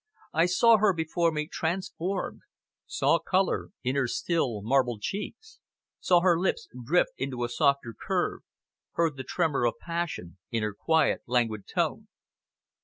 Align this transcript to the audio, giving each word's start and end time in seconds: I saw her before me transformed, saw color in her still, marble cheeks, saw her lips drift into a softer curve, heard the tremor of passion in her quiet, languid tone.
I 0.33 0.47
saw 0.47 0.77
her 0.77 0.93
before 0.95 1.31
me 1.31 1.47
transformed, 1.47 2.41
saw 2.87 3.19
color 3.19 3.69
in 3.83 3.95
her 3.95 4.07
still, 4.07 4.63
marble 4.63 4.97
cheeks, 4.99 5.59
saw 5.99 6.21
her 6.21 6.39
lips 6.39 6.67
drift 6.83 7.11
into 7.19 7.43
a 7.43 7.49
softer 7.49 7.93
curve, 7.93 8.41
heard 8.93 9.15
the 9.15 9.23
tremor 9.23 9.63
of 9.67 9.75
passion 9.79 10.39
in 10.49 10.63
her 10.63 10.73
quiet, 10.73 11.21
languid 11.27 11.67
tone. 11.67 12.07